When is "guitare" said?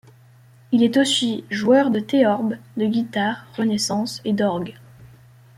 2.87-3.45